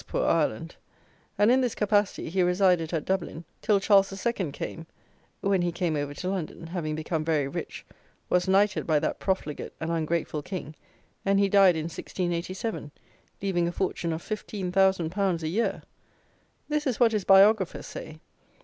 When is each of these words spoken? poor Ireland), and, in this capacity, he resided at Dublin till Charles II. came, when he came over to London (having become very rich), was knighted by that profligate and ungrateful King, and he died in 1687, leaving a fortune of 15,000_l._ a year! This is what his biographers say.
poor 0.07 0.25
Ireland), 0.25 0.77
and, 1.37 1.51
in 1.51 1.61
this 1.61 1.75
capacity, 1.75 2.31
he 2.31 2.41
resided 2.41 2.91
at 2.91 3.05
Dublin 3.05 3.43
till 3.61 3.79
Charles 3.79 4.25
II. 4.25 4.51
came, 4.51 4.87
when 5.41 5.61
he 5.61 5.71
came 5.71 5.95
over 5.95 6.15
to 6.15 6.27
London 6.27 6.65
(having 6.65 6.95
become 6.95 7.23
very 7.23 7.47
rich), 7.47 7.85
was 8.27 8.47
knighted 8.47 8.87
by 8.87 8.97
that 8.97 9.19
profligate 9.19 9.73
and 9.79 9.91
ungrateful 9.91 10.41
King, 10.41 10.75
and 11.23 11.39
he 11.39 11.47
died 11.49 11.75
in 11.75 11.83
1687, 11.83 12.89
leaving 13.43 13.67
a 13.67 13.71
fortune 13.71 14.11
of 14.11 14.23
15,000_l._ 14.23 15.43
a 15.43 15.47
year! 15.47 15.83
This 16.67 16.87
is 16.87 16.99
what 16.99 17.11
his 17.11 17.23
biographers 17.23 17.85
say. 17.85 18.21